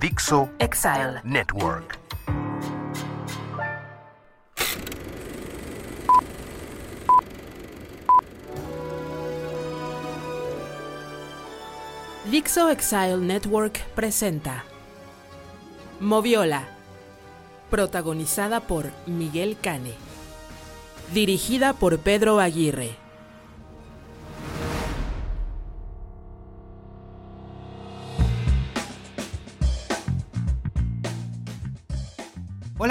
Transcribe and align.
Dixo 0.00 0.48
Exile. 0.60 1.20
Network. 1.24 1.98
Dixo 12.30 12.68
Exile 12.68 13.16
Network 13.16 13.80
presenta 13.96 14.62
Moviola, 15.98 16.68
protagonizada 17.68 18.60
por 18.60 18.92
Miguel 19.06 19.56
Cane, 19.60 19.94
dirigida 21.12 21.72
por 21.72 21.98
Pedro 21.98 22.38
Aguirre. 22.38 23.07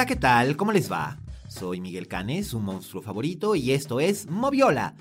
¿Qué 0.08 0.16
tal? 0.16 0.56
¿Cómo 0.56 0.72
les 0.72 0.90
va? 0.90 1.20
Soy 1.50 1.82
Miguel 1.82 2.08
Canes, 2.08 2.48
su 2.48 2.62
monstruo 2.62 3.02
favorito, 3.02 3.56
y 3.56 3.72
esto 3.72 4.00
es 4.00 4.30
Moviola, 4.30 4.96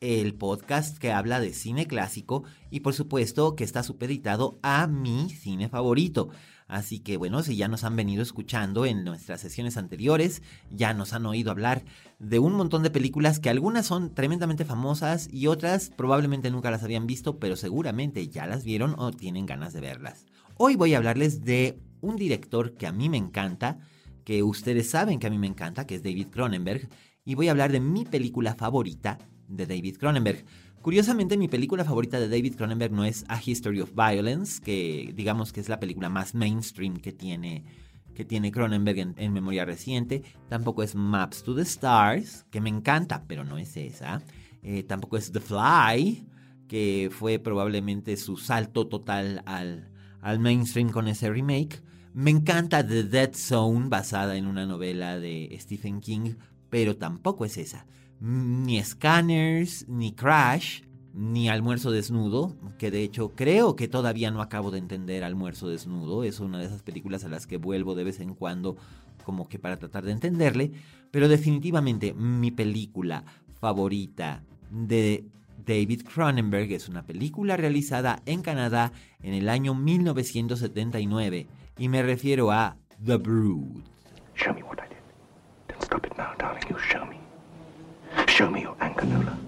el 0.00 0.32
podcast 0.32 0.96
que 0.96 1.12
habla 1.12 1.40
de 1.40 1.52
cine 1.52 1.86
clásico 1.86 2.44
y 2.70 2.80
por 2.80 2.94
supuesto 2.94 3.54
que 3.54 3.64
está 3.64 3.82
supeditado 3.82 4.58
a 4.62 4.86
mi 4.86 5.28
cine 5.28 5.68
favorito. 5.68 6.30
Así 6.68 7.00
que 7.00 7.18
bueno, 7.18 7.42
si 7.42 7.56
ya 7.56 7.68
nos 7.68 7.84
han 7.84 7.96
venido 7.96 8.22
escuchando 8.22 8.86
en 8.86 9.04
nuestras 9.04 9.42
sesiones 9.42 9.76
anteriores, 9.76 10.42
ya 10.70 10.94
nos 10.94 11.12
han 11.12 11.26
oído 11.26 11.50
hablar 11.50 11.84
de 12.18 12.38
un 12.38 12.54
montón 12.54 12.82
de 12.82 12.88
películas 12.88 13.40
que 13.40 13.50
algunas 13.50 13.84
son 13.84 14.14
tremendamente 14.14 14.64
famosas 14.64 15.28
y 15.30 15.48
otras 15.48 15.90
probablemente 15.90 16.50
nunca 16.50 16.70
las 16.70 16.82
habían 16.82 17.06
visto, 17.06 17.38
pero 17.38 17.56
seguramente 17.56 18.26
ya 18.28 18.46
las 18.46 18.64
vieron 18.64 18.94
o 18.96 19.10
tienen 19.10 19.44
ganas 19.44 19.74
de 19.74 19.82
verlas. 19.82 20.24
Hoy 20.56 20.76
voy 20.76 20.94
a 20.94 20.96
hablarles 20.96 21.44
de 21.44 21.78
un 22.00 22.16
director 22.16 22.72
que 22.72 22.86
a 22.86 22.92
mí 22.92 23.10
me 23.10 23.18
encanta, 23.18 23.80
que 24.26 24.42
ustedes 24.42 24.90
saben 24.90 25.20
que 25.20 25.28
a 25.28 25.30
mí 25.30 25.38
me 25.38 25.46
encanta, 25.46 25.86
que 25.86 25.94
es 25.94 26.02
David 26.02 26.26
Cronenberg, 26.32 26.88
y 27.24 27.36
voy 27.36 27.46
a 27.46 27.52
hablar 27.52 27.70
de 27.70 27.78
mi 27.78 28.04
película 28.04 28.56
favorita 28.56 29.18
de 29.46 29.66
David 29.66 29.98
Cronenberg. 29.98 30.44
Curiosamente, 30.82 31.36
mi 31.36 31.46
película 31.46 31.84
favorita 31.84 32.18
de 32.18 32.28
David 32.28 32.56
Cronenberg 32.56 32.92
no 32.92 33.04
es 33.04 33.24
A 33.28 33.40
History 33.40 33.80
of 33.80 33.92
Violence, 33.94 34.60
que 34.60 35.12
digamos 35.14 35.52
que 35.52 35.60
es 35.60 35.68
la 35.68 35.78
película 35.78 36.08
más 36.08 36.34
mainstream 36.34 36.96
que 36.96 37.12
tiene, 37.12 37.66
que 38.16 38.24
tiene 38.24 38.50
Cronenberg 38.50 39.14
en, 39.16 39.32
memoria 39.32 39.64
reciente. 39.64 40.24
Tampoco 40.48 40.82
es 40.82 40.96
Maps 40.96 41.44
to 41.44 41.54
the 41.54 41.62
Stars, 41.62 42.46
que 42.50 42.60
me 42.60 42.68
encanta, 42.68 43.22
pero 43.28 43.44
no 43.44 43.58
es 43.58 43.76
esa. 43.76 44.22
Eh, 44.64 44.82
tampoco 44.82 45.18
es 45.18 45.30
The 45.30 45.38
Fly, 45.38 46.26
que 46.66 47.10
fue 47.12 47.38
probablemente 47.38 48.16
su 48.16 48.38
salto 48.38 48.88
total 48.88 49.44
al, 49.46 49.88
al 50.20 50.40
mainstream 50.40 50.90
con 50.90 51.06
ese 51.06 51.30
remake. 51.30 51.80
Me 52.16 52.30
encanta 52.30 52.82
The 52.82 53.02
Dead 53.02 53.34
Zone, 53.34 53.90
basada 53.90 54.38
en 54.38 54.46
una 54.46 54.64
novela 54.64 55.18
de 55.20 55.54
Stephen 55.60 56.00
King, 56.00 56.36
pero 56.70 56.96
tampoco 56.96 57.44
es 57.44 57.58
esa. 57.58 57.84
Ni 58.20 58.82
Scanners, 58.82 59.86
ni 59.86 60.12
Crash, 60.12 60.80
ni 61.12 61.50
Almuerzo 61.50 61.90
Desnudo, 61.90 62.56
que 62.78 62.90
de 62.90 63.02
hecho 63.02 63.34
creo 63.34 63.76
que 63.76 63.86
todavía 63.86 64.30
no 64.30 64.40
acabo 64.40 64.70
de 64.70 64.78
entender 64.78 65.24
Almuerzo 65.24 65.68
Desnudo. 65.68 66.24
Es 66.24 66.40
una 66.40 66.58
de 66.58 66.64
esas 66.64 66.82
películas 66.82 67.22
a 67.24 67.28
las 67.28 67.46
que 67.46 67.58
vuelvo 67.58 67.94
de 67.94 68.04
vez 68.04 68.18
en 68.20 68.34
cuando 68.34 68.78
como 69.26 69.46
que 69.46 69.58
para 69.58 69.76
tratar 69.76 70.06
de 70.06 70.12
entenderle. 70.12 70.72
Pero 71.10 71.28
definitivamente 71.28 72.14
mi 72.14 72.50
película 72.50 73.24
favorita 73.60 74.42
de 74.70 75.26
David 75.66 76.04
Cronenberg 76.04 76.72
es 76.72 76.88
una 76.88 77.04
película 77.04 77.58
realizada 77.58 78.22
en 78.24 78.40
Canadá 78.40 78.92
en 79.20 79.34
el 79.34 79.50
año 79.50 79.74
1979 79.74 81.46
y 81.78 81.88
me 81.88 82.02
refiero 82.02 82.50
a 82.50 82.76
The 83.04 83.18
Brood. 83.18 83.84
Show 84.34 84.52
me 84.54 84.62
what 84.62 84.80
I 84.80 84.88
did. 84.88 84.98
Don't 85.68 85.82
stop 85.82 86.06
it 86.06 86.16
now, 86.16 86.34
darling. 86.38 86.62
You 86.68 86.78
show 86.78 87.04
me. 87.04 87.18
Show 88.28 88.50
me 88.50 88.62
your 88.62 88.76
anchor, 88.80 89.06
Nola. 89.06 89.38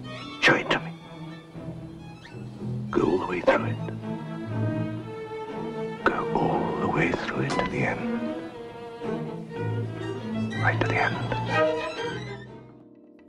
Show 0.40 0.54
it 0.54 0.68
to 0.70 0.78
me. 0.80 0.92
Go 2.90 3.02
all 3.02 3.18
the 3.18 3.26
way 3.26 3.40
through 3.40 3.64
it. 3.66 3.87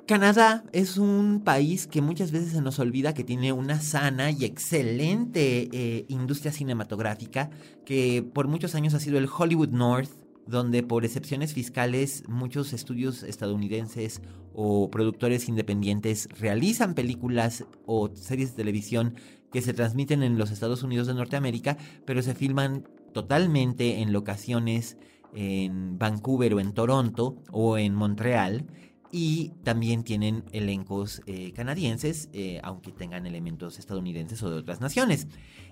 Canadá 0.09 0.63
es 0.71 0.97
un 0.97 1.43
país 1.45 1.85
que 1.85 2.01
muchas 2.01 2.31
veces 2.31 2.53
se 2.53 2.63
nos 2.63 2.79
olvida 2.79 3.13
que 3.13 3.23
tiene 3.23 3.53
una 3.53 3.79
sana 3.79 4.31
y 4.31 4.43
excelente 4.43 5.69
eh, 5.71 6.05
industria 6.07 6.51
cinematográfica, 6.51 7.51
que 7.85 8.23
por 8.33 8.47
muchos 8.47 8.73
años 8.73 8.95
ha 8.95 8.99
sido 8.99 9.19
el 9.19 9.29
Hollywood 9.29 9.69
North, 9.69 10.09
donde 10.47 10.81
por 10.81 11.05
excepciones 11.05 11.53
fiscales 11.53 12.23
muchos 12.27 12.73
estudios 12.73 13.21
estadounidenses 13.21 14.23
o 14.55 14.89
productores 14.89 15.47
independientes 15.47 16.27
realizan 16.39 16.95
películas 16.95 17.65
o 17.85 18.09
series 18.15 18.49
de 18.49 18.63
televisión 18.63 19.13
que 19.53 19.61
se 19.61 19.75
transmiten 19.75 20.23
en 20.23 20.39
los 20.39 20.49
Estados 20.49 20.81
Unidos 20.81 21.05
de 21.05 21.13
Norteamérica, 21.13 21.77
pero 22.05 22.23
se 22.23 22.33
filman 22.33 22.83
totalmente 23.13 24.01
en 24.01 24.11
locaciones 24.11 24.97
en 25.35 25.99
Vancouver 25.99 26.55
o 26.55 26.59
en 26.59 26.73
Toronto 26.73 27.35
o 27.51 27.77
en 27.77 27.93
Montreal 27.93 28.65
y 29.11 29.49
también 29.63 30.03
tienen 30.03 30.43
elencos 30.51 31.21
eh, 31.25 31.51
canadienses, 31.53 32.29
eh, 32.33 32.59
aunque 32.63 32.91
tengan 32.91 33.25
elementos 33.25 33.79
estadounidenses 33.79 34.41
o 34.43 34.49
de 34.49 34.57
otras 34.57 34.81
naciones. 34.81 35.27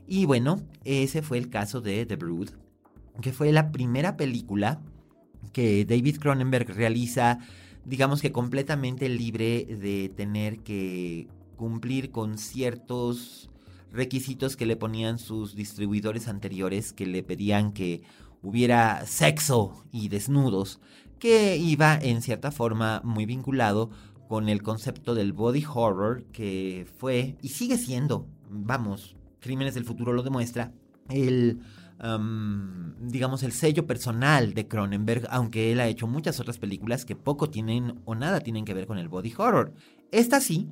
Y 0.07 0.25
bueno, 0.25 0.61
ese 0.83 1.21
fue 1.21 1.37
el 1.37 1.49
caso 1.49 1.81
de 1.81 2.05
The 2.05 2.15
Brood, 2.15 2.49
que 3.21 3.33
fue 3.33 3.51
la 3.51 3.71
primera 3.71 4.17
película 4.17 4.81
que 5.53 5.85
David 5.85 6.17
Cronenberg 6.17 6.69
realiza, 6.69 7.39
digamos 7.85 8.21
que 8.21 8.31
completamente 8.31 9.09
libre 9.09 9.65
de 9.65 10.09
tener 10.15 10.59
que 10.59 11.27
cumplir 11.55 12.11
con 12.11 12.37
ciertos 12.37 13.49
requisitos 13.91 14.55
que 14.55 14.65
le 14.65 14.75
ponían 14.75 15.17
sus 15.17 15.55
distribuidores 15.55 16.27
anteriores, 16.27 16.93
que 16.93 17.05
le 17.05 17.23
pedían 17.23 17.71
que 17.71 18.03
hubiera 18.41 19.05
sexo 19.05 19.83
y 19.91 20.09
desnudos, 20.09 20.79
que 21.19 21.57
iba 21.57 21.95
en 21.95 22.22
cierta 22.22 22.51
forma 22.51 23.01
muy 23.03 23.25
vinculado 23.25 23.89
con 24.28 24.50
el 24.50 24.61
concepto 24.61 25.16
del 25.16 25.33
body 25.33 25.66
horror 25.73 26.23
que 26.31 26.85
fue 26.97 27.38
y 27.41 27.50
sigue 27.50 27.78
siendo, 27.78 28.28
vamos, 28.50 29.16
Crímenes 29.39 29.75
del 29.75 29.85
Futuro 29.85 30.13
lo 30.13 30.23
demuestra, 30.23 30.73
el, 31.09 31.61
digamos, 33.00 33.44
el 33.44 33.51
sello 33.53 33.88
personal 33.88 34.53
de 34.53 34.67
Cronenberg, 34.67 35.28
aunque 35.29 35.72
él 35.72 35.79
ha 35.79 35.88
hecho 35.88 36.07
muchas 36.07 36.39
otras 36.39 36.57
películas 36.57 37.05
que 37.05 37.16
poco 37.16 37.49
tienen 37.49 38.01
o 38.05 38.16
nada 38.16 38.41
tienen 38.41 38.66
que 38.66 38.73
ver 38.73 38.88
con 38.88 38.97
el 38.97 39.07
body 39.07 39.34
horror. 39.38 39.73
Esta 40.11 40.41
sí, 40.41 40.69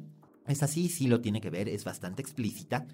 esta 0.47 0.67
sí, 0.67 0.89
sí 0.89 1.07
lo 1.07 1.21
tiene 1.21 1.41
que 1.41 1.49
ver, 1.49 1.69
es 1.69 1.85
bastante 1.85 2.21
explícita, 2.21 2.85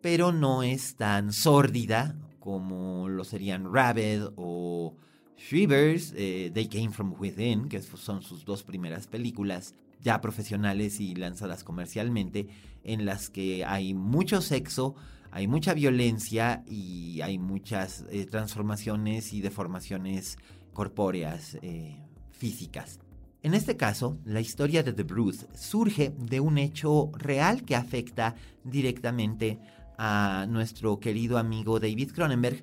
pero 0.00 0.32
no 0.32 0.62
es 0.62 0.96
tan 0.96 1.32
sórdida 1.32 2.16
como 2.38 3.08
lo 3.08 3.24
serían 3.24 3.72
Rabid 3.72 4.24
o 4.36 4.94
Shivers, 5.36 6.12
eh, 6.16 6.50
They 6.52 6.68
Came 6.68 6.90
From 6.90 7.14
Within, 7.18 7.68
que 7.68 7.80
son 7.82 8.22
sus 8.22 8.44
dos 8.44 8.62
primeras 8.62 9.06
películas 9.06 9.74
ya 10.00 10.20
profesionales 10.20 11.00
y 11.00 11.14
lanzadas 11.14 11.64
comercialmente, 11.64 12.48
en 12.84 13.06
las 13.06 13.30
que 13.30 13.64
hay 13.64 13.94
mucho 13.94 14.40
sexo, 14.42 14.94
hay 15.30 15.48
mucha 15.48 15.74
violencia 15.74 16.62
y 16.68 17.20
hay 17.22 17.38
muchas 17.38 18.04
eh, 18.10 18.26
transformaciones 18.26 19.32
y 19.32 19.40
deformaciones 19.40 20.38
corpóreas, 20.72 21.58
eh, 21.62 21.96
físicas. 22.30 23.00
En 23.42 23.54
este 23.54 23.76
caso, 23.76 24.18
la 24.24 24.40
historia 24.40 24.82
de 24.82 24.92
The 24.92 25.02
Brood 25.02 25.36
surge 25.54 26.14
de 26.18 26.40
un 26.40 26.58
hecho 26.58 27.10
real 27.14 27.62
que 27.62 27.76
afecta 27.76 28.34
directamente 28.62 29.58
a 29.98 30.46
nuestro 30.48 30.98
querido 30.98 31.38
amigo 31.38 31.78
David 31.78 32.12
Cronenberg, 32.12 32.62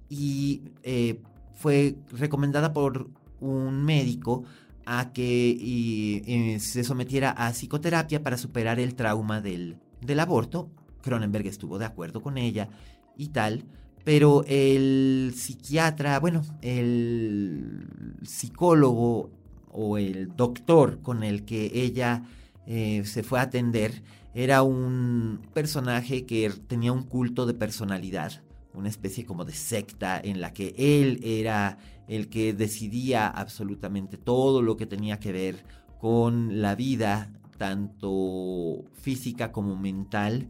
y 0.09 0.63
eh, 0.81 1.21
fue 1.53 1.95
recomendada 2.09 2.73
por 2.73 3.11
un 3.41 3.85
médico 3.85 4.43
a 4.87 5.13
que 5.13 6.57
se 6.59 6.83
sometiera 6.83 7.29
a 7.29 7.51
psicoterapia 7.51 8.23
para 8.23 8.37
superar 8.37 8.79
el 8.79 8.95
trauma 8.95 9.39
del, 9.39 9.77
del 10.01 10.19
aborto. 10.19 10.71
Cronenberg 11.03 11.45
estuvo 11.45 11.77
de 11.77 11.85
acuerdo 11.85 12.23
con 12.23 12.39
ella 12.39 12.69
y 13.15 13.27
tal, 13.27 13.65
pero 14.03 14.44
el 14.47 15.33
psiquiatra, 15.35 16.19
bueno, 16.19 16.41
el 16.61 17.88
psicólogo 18.23 19.29
o 19.71 19.97
el 19.97 20.35
doctor 20.35 21.01
con 21.01 21.23
el 21.23 21.45
que 21.45 21.71
ella 21.73 22.23
eh, 22.67 23.03
se 23.05 23.23
fue 23.23 23.39
a 23.39 23.44
atender 23.44 24.03
era 24.33 24.63
un 24.63 25.41
personaje 25.53 26.25
que 26.25 26.50
tenía 26.67 26.91
un 26.91 27.03
culto 27.03 27.45
de 27.45 27.53
personalidad, 27.53 28.41
una 28.73 28.89
especie 28.89 29.25
como 29.25 29.45
de 29.45 29.53
secta 29.53 30.19
en 30.19 30.41
la 30.41 30.53
que 30.53 30.73
él 30.77 31.19
era 31.23 31.77
el 32.07 32.29
que 32.29 32.53
decidía 32.53 33.27
absolutamente 33.27 34.17
todo 34.17 34.61
lo 34.61 34.75
que 34.75 34.85
tenía 34.85 35.19
que 35.19 35.31
ver 35.31 35.63
con 35.99 36.61
la 36.61 36.75
vida, 36.75 37.31
tanto 37.57 38.83
física 38.94 39.51
como 39.51 39.77
mental, 39.77 40.47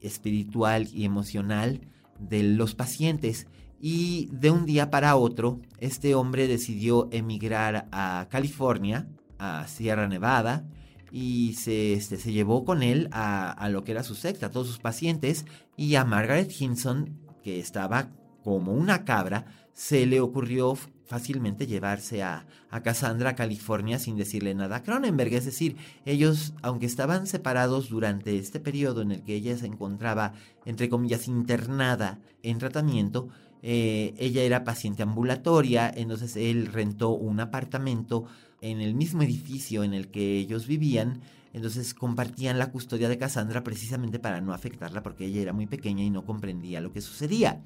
espiritual 0.00 0.88
y 0.92 1.04
emocional 1.04 1.80
de 2.28 2.42
los 2.42 2.74
pacientes. 2.74 3.46
Y 3.80 4.28
de 4.32 4.50
un 4.50 4.64
día 4.64 4.90
para 4.90 5.16
otro, 5.16 5.60
este 5.78 6.14
hombre 6.14 6.46
decidió 6.46 7.08
emigrar 7.10 7.88
a 7.90 8.28
California, 8.30 9.08
a 9.38 9.66
Sierra 9.66 10.08
Nevada, 10.08 10.64
y 11.10 11.54
se, 11.54 11.92
este, 11.92 12.16
se 12.16 12.32
llevó 12.32 12.64
con 12.64 12.82
él 12.82 13.08
a, 13.12 13.50
a, 13.50 13.68
lo 13.68 13.84
que 13.84 13.92
era 13.92 14.02
su 14.02 14.14
secta, 14.14 14.46
a 14.46 14.50
todos 14.50 14.68
sus 14.68 14.78
pacientes, 14.78 15.44
y 15.76 15.96
a 15.96 16.04
Margaret 16.04 16.50
Hinson, 16.58 17.18
que 17.42 17.58
estaba 17.58 18.10
como 18.42 18.72
una 18.72 19.04
cabra, 19.04 19.46
se 19.72 20.06
le 20.06 20.20
ocurrió 20.20 20.76
fácilmente 21.06 21.66
llevarse 21.66 22.22
a, 22.22 22.46
a 22.70 22.82
Cassandra, 22.82 23.34
California, 23.34 23.98
sin 23.98 24.16
decirle 24.16 24.54
nada 24.54 24.76
a 24.76 24.82
Cronenberg. 24.82 25.34
Es 25.34 25.44
decir, 25.44 25.76
ellos, 26.06 26.54
aunque 26.62 26.86
estaban 26.86 27.26
separados 27.26 27.90
durante 27.90 28.38
este 28.38 28.60
periodo 28.60 29.02
en 29.02 29.12
el 29.12 29.22
que 29.22 29.34
ella 29.34 29.56
se 29.56 29.66
encontraba, 29.66 30.34
entre 30.64 30.88
comillas, 30.88 31.28
internada 31.28 32.18
en 32.42 32.58
tratamiento, 32.58 33.28
eh, 33.62 34.14
ella 34.18 34.42
era 34.42 34.64
paciente 34.64 35.02
ambulatoria, 35.02 35.92
entonces 35.94 36.36
él 36.36 36.66
rentó 36.66 37.10
un 37.10 37.38
apartamento 37.40 38.24
en 38.60 38.80
el 38.80 38.94
mismo 38.94 39.22
edificio 39.22 39.84
en 39.84 39.94
el 39.94 40.08
que 40.08 40.38
ellos 40.38 40.66
vivían, 40.66 41.20
entonces 41.52 41.94
compartían 41.94 42.58
la 42.58 42.70
custodia 42.70 43.08
de 43.08 43.18
Cassandra 43.18 43.62
precisamente 43.62 44.18
para 44.18 44.40
no 44.40 44.52
afectarla 44.52 45.02
porque 45.02 45.26
ella 45.26 45.42
era 45.42 45.52
muy 45.52 45.66
pequeña 45.66 46.02
y 46.02 46.10
no 46.10 46.24
comprendía 46.24 46.80
lo 46.80 46.92
que 46.92 47.00
sucedía. 47.00 47.60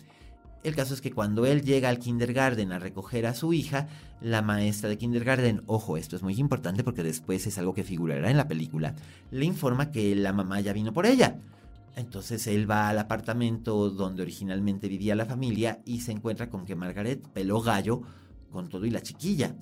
El 0.67 0.75
caso 0.75 0.95
es 0.95 1.01
que 1.01 1.13
cuando 1.13 1.47
él 1.47 1.63
llega 1.63 1.89
al 1.89 2.01
kindergarten 2.01 2.73
a 2.73 2.81
recoger 2.81 3.25
a 3.27 3.35
su 3.35 3.53
hija, 3.53 3.87
la 4.21 4.43
maestra 4.43 4.89
de 4.89 4.99
kindergarten, 4.99 5.63
ojo, 5.67 5.97
esto 5.97 6.17
es 6.17 6.25
muy 6.25 6.35
importante 6.41 6.83
porque 6.83 7.05
después 7.05 7.47
es 7.47 7.57
algo 7.57 7.73
que 7.73 7.85
figurará 7.85 8.33
en 8.33 8.37
la 8.37 8.49
película, 8.49 8.97
le 9.31 9.45
informa 9.45 9.93
que 9.93 10.17
la 10.17 10.33
mamá 10.33 10.61
ya 10.61 10.73
vino 10.73 10.93
por 10.93 11.07
ella. 11.07 11.39
Entonces 11.95 12.49
él 12.49 12.69
va 12.69 12.89
al 12.89 12.99
apartamento 12.99 13.91
donde 13.91 14.23
originalmente 14.23 14.89
vivía 14.89 15.15
la 15.15 15.25
familia 15.25 15.83
y 15.85 16.01
se 16.01 16.11
encuentra 16.11 16.51
con 16.51 16.65
que 16.65 16.75
Margaret 16.75 17.25
peló 17.29 17.61
gallo 17.61 18.03
con 18.51 18.69
todo 18.69 18.87
y 18.87 18.91
la 18.91 19.03
chiquilla. 19.03 19.55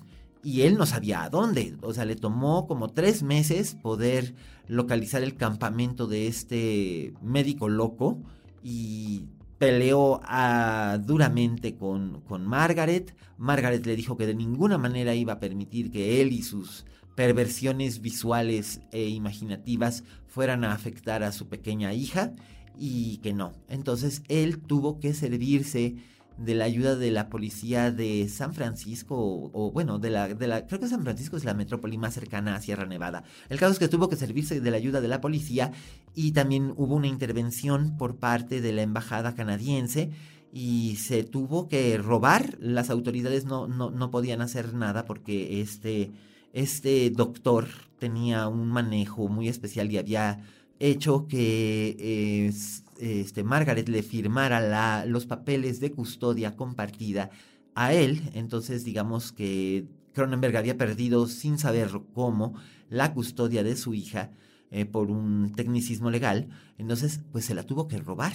Y 0.43 0.61
él 0.61 0.75
no 0.75 0.87
sabía 0.87 1.21
a 1.21 1.29
dónde. 1.29 1.77
O 1.83 1.93
sea, 1.93 2.05
le 2.05 2.15
tomó 2.15 2.65
como 2.65 2.89
tres 2.89 3.21
meses 3.21 3.75
poder 3.75 4.33
localizar 4.67 5.21
el 5.21 5.35
campamento 5.35 6.07
de 6.07 6.25
este 6.25 7.13
médico 7.21 7.69
loco 7.69 8.23
y 8.63 9.25
peleó 9.57 10.19
ah, 10.23 10.99
duramente 11.03 11.75
con, 11.75 12.21
con 12.21 12.45
Margaret. 12.45 13.15
Margaret 13.37 13.85
le 13.85 13.95
dijo 13.95 14.17
que 14.17 14.27
de 14.27 14.35
ninguna 14.35 14.77
manera 14.77 15.15
iba 15.15 15.33
a 15.33 15.39
permitir 15.39 15.91
que 15.91 16.21
él 16.21 16.33
y 16.33 16.43
sus 16.43 16.85
perversiones 17.15 18.01
visuales 18.01 18.81
e 18.91 19.07
imaginativas 19.07 20.03
fueran 20.27 20.63
a 20.65 20.73
afectar 20.73 21.23
a 21.23 21.31
su 21.31 21.47
pequeña 21.47 21.93
hija 21.93 22.33
y 22.77 23.17
que 23.17 23.33
no. 23.33 23.53
Entonces 23.69 24.21
él 24.27 24.59
tuvo 24.59 24.99
que 24.99 25.13
servirse 25.13 25.95
de 26.37 26.55
la 26.55 26.65
ayuda 26.65 26.95
de 26.95 27.11
la 27.11 27.29
policía 27.29 27.91
de 27.91 28.27
San 28.29 28.53
Francisco, 28.53 29.15
o, 29.53 29.71
bueno, 29.71 29.99
de 29.99 30.09
la, 30.09 30.27
de 30.27 30.47
la, 30.47 30.67
creo 30.67 30.79
que 30.79 30.87
San 30.87 31.03
Francisco 31.03 31.37
es 31.37 31.45
la 31.45 31.53
metrópoli 31.53 31.97
más 31.97 32.13
cercana 32.13 32.55
a 32.55 32.61
Sierra 32.61 32.85
Nevada. 32.85 33.23
El 33.49 33.59
caso 33.59 33.73
es 33.73 33.79
que 33.79 33.87
tuvo 33.87 34.09
que 34.09 34.15
servirse 34.15 34.59
de 34.59 34.71
la 34.71 34.77
ayuda 34.77 35.01
de 35.01 35.07
la 35.07 35.21
policía 35.21 35.71
y 36.13 36.31
también 36.31 36.73
hubo 36.77 36.95
una 36.95 37.07
intervención 37.07 37.97
por 37.97 38.17
parte 38.17 38.61
de 38.61 38.73
la 38.73 38.81
embajada 38.81 39.35
canadiense 39.35 40.11
y 40.51 40.95
se 40.97 41.23
tuvo 41.23 41.67
que 41.67 41.97
robar. 41.97 42.57
Las 42.59 42.89
autoridades 42.89 43.45
no, 43.45 43.67
no, 43.67 43.91
no 43.91 44.11
podían 44.11 44.41
hacer 44.41 44.73
nada 44.73 45.05
porque 45.05 45.61
este, 45.61 46.11
este 46.53 47.09
doctor 47.09 47.67
tenía 47.99 48.47
un 48.47 48.69
manejo 48.69 49.27
muy 49.27 49.47
especial 49.47 49.91
y 49.91 49.97
había 49.97 50.39
hecho 50.79 51.27
que 51.27 51.95
eh, 51.99 52.53
este, 52.99 53.43
Margaret 53.43 53.87
le 53.89 54.03
firmara 54.03 55.05
los 55.05 55.25
papeles 55.25 55.79
de 55.79 55.91
custodia 55.91 56.55
compartida 56.55 57.29
a 57.73 57.93
él. 57.93 58.29
Entonces, 58.33 58.83
digamos 58.83 59.31
que 59.31 59.85
Cronenberg 60.13 60.57
había 60.57 60.77
perdido 60.77 61.27
sin 61.27 61.57
saber 61.57 61.89
cómo 62.13 62.55
la 62.89 63.13
custodia 63.13 63.63
de 63.63 63.75
su 63.75 63.93
hija 63.93 64.31
eh, 64.71 64.85
por 64.85 65.11
un 65.11 65.53
tecnicismo 65.55 66.09
legal. 66.09 66.49
Entonces, 66.77 67.21
pues 67.31 67.45
se 67.45 67.53
la 67.53 67.63
tuvo 67.63 67.87
que 67.87 67.97
robar. 67.97 68.33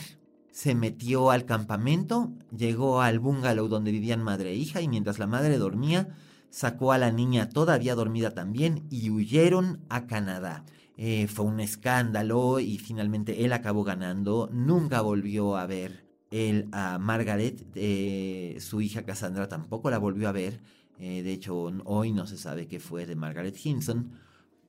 Se 0.53 0.75
metió 0.75 1.31
al 1.31 1.45
campamento, 1.45 2.33
llegó 2.57 3.03
al 3.03 3.19
bungalow 3.19 3.69
donde 3.69 3.93
vivían 3.93 4.23
madre 4.23 4.51
e 4.51 4.57
hija 4.57 4.81
y 4.81 4.89
mientras 4.89 5.19
la 5.19 5.27
madre 5.27 5.59
dormía, 5.59 6.09
sacó 6.51 6.93
a 6.93 6.99
la 6.99 7.13
niña 7.13 7.49
todavía 7.49 7.95
dormida 7.95 8.33
también 8.33 8.85
y 8.91 9.11
huyeron 9.11 9.81
a 9.89 10.07
Canadá. 10.07 10.65
Eh, 11.03 11.29
fue 11.29 11.47
un 11.47 11.61
escándalo 11.61 12.61
y 12.61 12.77
finalmente 12.77 13.47
él 13.47 13.55
acabó 13.55 13.85
ganando. 13.85 14.51
Nunca 14.53 15.01
volvió 15.01 15.57
a 15.57 15.65
ver 15.65 16.05
él 16.31 16.69
a 16.73 16.99
Margaret, 16.99 17.67
eh, 17.75 18.59
su 18.61 18.83
hija 18.83 19.07
Cassandra 19.07 19.49
tampoco 19.49 19.89
la 19.89 19.97
volvió 19.97 20.29
a 20.29 20.33
ver. 20.33 20.61
Eh, 20.99 21.23
de 21.23 21.33
hecho, 21.33 21.73
hoy 21.87 22.13
no 22.13 22.27
se 22.27 22.37
sabe 22.37 22.67
qué 22.67 22.81
fue 22.81 23.07
de 23.07 23.17
Margaret 23.17 23.57
Hinson. 23.65 24.11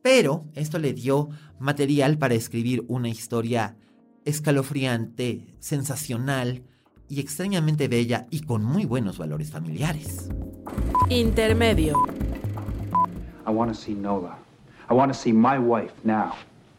Pero 0.01 0.45
esto 0.55 0.79
le 0.79 0.93
dio 0.93 1.27
material 1.59 2.17
para 2.17 2.33
escribir 2.33 2.85
una 2.87 3.09
historia 3.09 3.75
escalofriante, 4.23 5.53
sensacional 5.59 6.63
y 7.09 7.19
extrañamente 7.19 7.89
bella 7.89 8.27
y 8.29 8.43
con 8.43 8.63
muy 8.63 8.85
buenos 8.85 9.17
valores 9.17 9.51
familiares. 9.51 10.29
Intermedio. 11.09 11.97
I 13.45 13.51
want 13.51 13.69
to 13.69 13.77
see 13.77 13.95
Nola. 13.95 14.40
I 14.91 14.93
want 14.93 15.13
to 15.13 15.17
see 15.17 15.31
my 15.31 15.57
wife 15.57 15.93
now. 16.03 16.35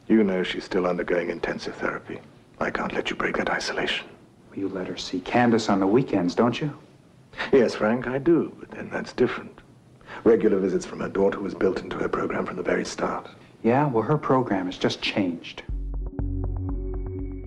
You 0.07 0.23
know 0.23 0.42
she's 0.42 0.64
still 0.64 0.87
undergoing 0.87 1.31
intensive 1.31 1.75
therapy. 1.76 2.21
I 2.61 2.71
can't 2.71 2.92
let 2.92 3.09
you 3.09 3.16
break 3.16 3.38
that 3.38 3.49
isolation. 3.49 4.07
You 4.54 4.69
let 4.69 4.87
her 4.88 4.99
see 4.99 5.21
Candace 5.21 5.71
on 5.71 5.81
the 5.81 5.87
weekends, 5.87 6.35
don't 6.35 6.61
you? 6.61 6.76
Yes, 7.54 7.75
Frank, 7.75 8.07
I 8.07 8.19
do, 8.19 8.52
but 8.61 8.71
then 8.71 8.90
that's 8.90 9.14
different. 9.14 9.62
Regular 10.25 10.59
visits 10.59 10.85
from 10.85 11.00
her 11.00 11.09
daughter 11.09 11.40
was 11.40 11.54
built 11.54 11.81
into 11.81 11.97
her 11.97 12.09
program 12.11 12.45
from 12.45 12.57
the 12.57 12.62
very 12.62 12.85
start. 12.85 13.31
Yeah, 13.62 13.87
well, 13.87 14.02
her 14.02 14.19
program 14.19 14.66
has 14.66 14.76
just 14.76 15.00
changed. 15.00 15.62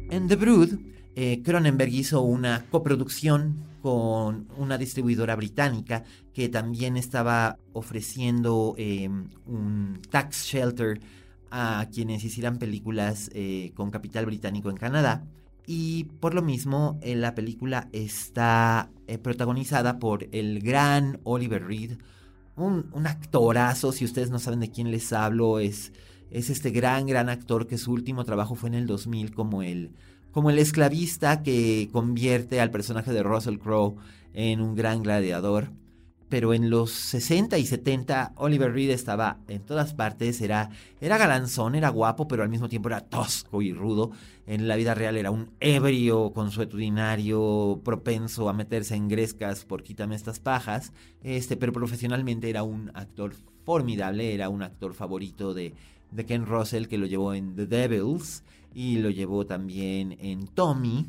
En 0.09 0.27
The 0.27 0.35
Brood, 0.35 0.79
eh, 1.15 1.43
Cronenberg 1.43 1.91
hizo 1.91 2.23
una 2.23 2.65
coproducción 2.71 3.57
con 3.85 4.47
una 4.57 4.79
distribuidora 4.79 5.35
británica 5.35 6.03
que 6.33 6.49
también 6.49 6.97
estaba 6.97 7.59
ofreciendo 7.71 8.73
eh, 8.79 9.07
un 9.45 10.01
tax 10.09 10.45
shelter 10.45 10.99
a 11.51 11.87
quienes 11.93 12.23
hicieran 12.23 12.57
películas 12.57 13.29
eh, 13.35 13.73
con 13.75 13.91
capital 13.91 14.25
británico 14.25 14.71
en 14.71 14.77
Canadá. 14.77 15.27
Y 15.67 16.05
por 16.19 16.33
lo 16.33 16.41
mismo, 16.41 16.97
eh, 17.03 17.15
la 17.15 17.35
película 17.35 17.87
está 17.91 18.89
protagonizada 19.21 19.99
por 19.99 20.29
el 20.31 20.61
gran 20.61 21.19
Oliver 21.23 21.63
Reed, 21.67 21.99
un, 22.55 22.89
un, 22.91 23.05
actorazo, 23.05 23.91
si 23.91 24.03
ustedes 24.03 24.31
no 24.31 24.39
saben 24.39 24.61
de 24.61 24.71
quién 24.71 24.89
les 24.89 25.13
hablo, 25.13 25.59
es, 25.59 25.93
es 26.31 26.49
este 26.49 26.71
gran, 26.71 27.05
gran 27.05 27.29
actor 27.29 27.67
que 27.67 27.77
su 27.77 27.91
último 27.91 28.25
trabajo 28.25 28.55
fue 28.55 28.69
en 28.69 28.75
el 28.75 28.87
2000 28.87 29.35
como 29.35 29.61
el, 29.61 29.91
como 30.35 30.49
el 30.49 30.59
esclavista 30.59 31.43
que 31.43 31.87
convierte 31.93 32.59
al 32.59 32.69
personaje 32.69 33.13
de 33.13 33.23
Russell 33.23 33.57
Crowe 33.57 33.95
en 34.33 34.59
un 34.59 34.75
gran 34.75 35.01
gladiador 35.01 35.69
pero 36.27 36.53
en 36.53 36.69
los 36.69 36.91
60 36.91 37.57
y 37.57 37.65
70 37.65 38.33
Oliver 38.35 38.73
Reed 38.73 38.89
estaba 38.89 39.37
en 39.47 39.61
todas 39.61 39.93
partes, 39.93 40.41
era, 40.41 40.71
era 40.99 41.17
galanzón, 41.17 41.75
era 41.75 41.87
guapo, 41.87 42.27
pero 42.27 42.43
al 42.43 42.49
mismo 42.49 42.67
tiempo 42.67 42.89
era 42.89 42.99
tosco 42.99 43.61
y 43.61 43.71
rudo. 43.71 44.11
En 44.45 44.67
la 44.67 44.75
vida 44.75 44.93
real 44.93 45.15
era 45.15 45.31
un 45.31 45.51
ebrio 45.61 46.33
consuetudinario, 46.33 47.79
propenso 47.85 48.49
a 48.49 48.53
meterse 48.53 48.95
en 48.95 49.07
grescas 49.07 49.63
por 49.63 49.83
quítame 49.83 50.15
estas 50.15 50.41
pajas, 50.41 50.91
este, 51.23 51.55
pero 51.55 51.71
profesionalmente 51.71 52.49
era 52.49 52.63
un 52.63 52.91
actor 52.95 53.33
formidable, 53.63 54.33
era 54.33 54.49
un 54.49 54.63
actor 54.63 54.95
favorito 54.95 55.53
de, 55.53 55.73
de 56.15 56.25
Ken 56.25 56.45
Russell 56.45 56.87
que 56.87 56.97
lo 56.97 57.05
llevó 57.05 57.33
en 57.33 57.55
The 57.55 57.65
Devils 57.65 58.43
y 58.73 58.97
lo 58.97 59.09
llevó 59.09 59.45
también 59.45 60.17
en 60.19 60.47
Tommy 60.47 61.07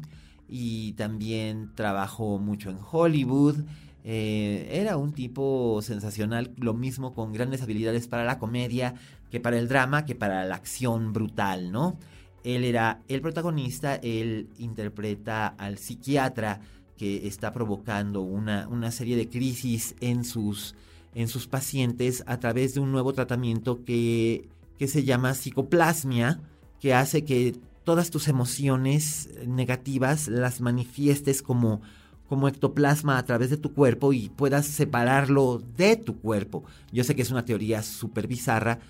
y 0.49 0.93
también 0.93 1.71
trabajó 1.75 2.39
mucho 2.39 2.71
en 2.71 2.79
Hollywood. 2.91 3.57
Eh, 4.05 4.69
era 4.71 4.97
un 4.97 5.13
tipo 5.13 5.81
sensacional, 5.83 6.53
lo 6.59 6.75
mismo 6.75 7.13
con 7.13 7.33
grandes 7.33 7.63
habilidades 7.63 8.07
para 8.07 8.25
la 8.25 8.39
comedia, 8.39 8.95
que 9.31 9.41
para 9.41 9.59
el 9.59 9.67
drama, 9.67 10.05
que 10.07 10.15
para 10.15 10.45
la 10.45 10.55
acción 10.55 11.13
brutal, 11.13 11.73
¿no? 11.73 11.99
Él 12.45 12.63
era 12.63 13.03
el 13.09 13.21
protagonista, 13.21 13.97
él 13.97 14.49
interpreta 14.59 15.49
al 15.49 15.79
psiquiatra 15.79 16.61
que 16.97 17.27
está 17.27 17.53
provocando 17.53 18.23
una, 18.23 18.69
una 18.69 18.93
serie 18.93 19.17
de 19.17 19.29
crisis 19.29 19.97
en 20.01 20.23
sus, 20.25 20.77
en 21.17 21.27
sus 21.27 21.49
pacientes 21.49 22.23
a 22.29 22.39
través 22.39 22.75
de 22.75 22.81
un 22.81 22.93
nuevo 22.93 23.13
tratamiento 23.13 23.85
que, 23.85 24.49
que 24.79 24.89
se 24.89 25.05
llama 25.05 25.35
psicoplasmia, 25.35 26.41
que 26.81 26.95
hace 26.95 27.25
que 27.25 27.57
todas 27.85 28.11
tus 28.11 28.29
emociones 28.29 29.31
negativas 29.47 30.29
las 30.29 30.61
manifiestes 30.61 31.43
como 31.43 31.81
como 32.29 32.49
ectoplasma 32.49 33.19
a 33.19 33.25
través 33.25 33.51
de 33.51 33.57
tu 33.57 33.73
cuerpo 33.73 34.13
y 34.13 34.29
puedas 34.29 34.67
separarlo 34.67 35.63
de 35.77 35.97
tu 35.97 36.21
cuerpo. 36.21 36.65
Yo 36.93 37.05
sé 37.05 37.15
que 37.15 37.23
es 37.23 37.31
una 37.31 37.45
teoría 37.45 37.83
súper 37.83 38.27
bizarra, 38.27 38.81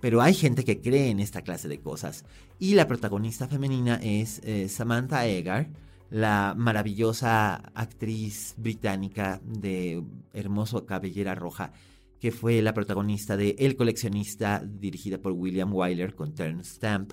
pero 0.00 0.22
hay 0.22 0.34
gente 0.34 0.64
que 0.64 0.80
cree 0.80 1.10
en 1.10 1.20
esta 1.20 1.42
clase 1.42 1.68
de 1.68 1.80
cosas. 1.80 2.24
Y 2.58 2.74
la 2.74 2.88
protagonista 2.88 3.48
femenina 3.48 3.96
es 4.02 4.40
eh, 4.44 4.68
Samantha 4.68 5.26
Egar, 5.26 5.68
la 6.10 6.54
maravillosa 6.56 7.56
actriz 7.74 8.54
británica 8.56 9.40
de 9.44 10.02
hermoso 10.32 10.86
cabellera 10.86 11.34
roja, 11.34 11.72
que 12.20 12.32
fue 12.32 12.62
la 12.62 12.74
protagonista 12.74 13.36
de 13.36 13.56
El 13.58 13.76
coleccionista, 13.76 14.62
dirigida 14.64 15.18
por 15.18 15.32
William 15.32 15.72
Wyler 15.72 16.14
con 16.14 16.34
Turn 16.34 16.64
Stamp 16.64 17.12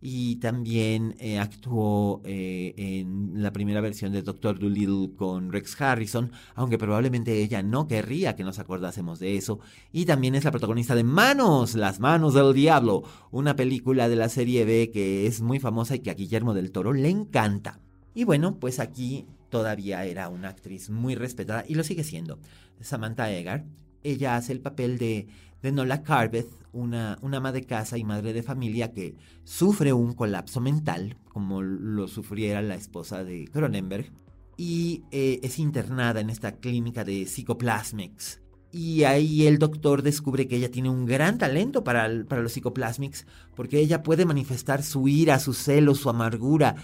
y 0.00 0.36
también 0.36 1.16
eh, 1.18 1.38
actuó 1.38 2.20
eh, 2.24 2.74
en 2.76 3.42
la 3.42 3.52
primera 3.52 3.80
versión 3.80 4.12
de 4.12 4.22
Doctor 4.22 4.58
Dolittle 4.58 5.16
con 5.16 5.50
Rex 5.50 5.80
Harrison, 5.80 6.30
aunque 6.54 6.78
probablemente 6.78 7.42
ella 7.42 7.62
no 7.62 7.88
querría 7.88 8.36
que 8.36 8.44
nos 8.44 8.58
acordásemos 8.58 9.18
de 9.18 9.36
eso. 9.36 9.58
Y 9.92 10.04
también 10.04 10.34
es 10.34 10.44
la 10.44 10.50
protagonista 10.50 10.94
de 10.94 11.02
Manos, 11.02 11.74
las 11.74 11.98
manos 11.98 12.34
del 12.34 12.52
diablo, 12.52 13.04
una 13.30 13.56
película 13.56 14.08
de 14.08 14.16
la 14.16 14.28
serie 14.28 14.64
B 14.64 14.90
que 14.92 15.26
es 15.26 15.40
muy 15.40 15.60
famosa 15.60 15.96
y 15.96 16.00
que 16.00 16.10
a 16.10 16.14
Guillermo 16.14 16.54
del 16.54 16.72
Toro 16.72 16.92
le 16.92 17.08
encanta. 17.08 17.80
Y 18.14 18.24
bueno, 18.24 18.58
pues 18.58 18.80
aquí 18.80 19.26
todavía 19.48 20.04
era 20.04 20.28
una 20.28 20.50
actriz 20.50 20.90
muy 20.90 21.14
respetada 21.14 21.64
y 21.66 21.74
lo 21.74 21.84
sigue 21.84 22.04
siendo. 22.04 22.38
Samantha 22.80 23.30
Egar, 23.32 23.64
ella 24.06 24.36
hace 24.36 24.52
el 24.52 24.60
papel 24.60 24.98
de, 24.98 25.26
de 25.62 25.72
Nola 25.72 26.02
Carveth, 26.02 26.50
una, 26.72 27.18
una, 27.22 27.38
ama 27.38 27.52
de 27.52 27.64
casa 27.64 27.98
y 27.98 28.04
madre 28.04 28.32
de 28.32 28.42
familia 28.42 28.92
que 28.92 29.16
sufre 29.44 29.92
un 29.92 30.14
colapso 30.14 30.60
mental, 30.60 31.16
como 31.28 31.62
lo 31.62 32.06
sufriera 32.08 32.62
la 32.62 32.74
esposa 32.74 33.24
de 33.24 33.48
Cronenberg, 33.48 34.12
y 34.56 35.04
eh, 35.10 35.40
es 35.42 35.58
internada 35.58 36.20
en 36.20 36.30
esta 36.30 36.56
clínica 36.56 37.04
de 37.04 37.26
psicoplasmics. 37.26 38.40
Y 38.72 39.04
ahí 39.04 39.46
el 39.46 39.58
doctor 39.58 40.02
descubre 40.02 40.48
que 40.48 40.56
ella 40.56 40.70
tiene 40.70 40.90
un 40.90 41.06
gran 41.06 41.38
talento 41.38 41.82
para, 41.82 42.08
para 42.28 42.42
los 42.42 42.52
psicoplasmics, 42.52 43.26
porque 43.54 43.80
ella 43.80 44.02
puede 44.02 44.26
manifestar 44.26 44.82
su 44.82 45.08
ira, 45.08 45.38
su 45.38 45.54
celo, 45.54 45.94
su 45.94 46.10
amargura, 46.10 46.76